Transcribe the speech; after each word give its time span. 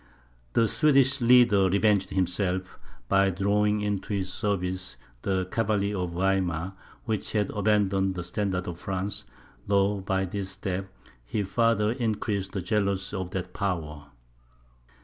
The 0.53 0.67
Swedish 0.67 1.21
leader 1.21 1.69
revenged 1.69 2.09
himself, 2.09 2.79
by 3.07 3.29
drawing 3.29 3.81
into 3.81 4.15
his 4.15 4.33
service 4.33 4.97
the 5.21 5.45
cavalry 5.51 5.93
of 5.93 6.13
Weimar, 6.13 6.73
which 7.05 7.33
had 7.33 7.51
abandoned 7.51 8.15
the 8.15 8.23
standard 8.23 8.67
of 8.67 8.79
France, 8.79 9.25
though, 9.67 9.99
by 9.99 10.25
this 10.25 10.49
step, 10.49 10.91
he 11.23 11.43
farther 11.43 11.91
increased 11.91 12.53
the 12.53 12.63
jealousy 12.63 13.15
of 13.15 13.29
that 13.29 13.53
power. 13.53 14.07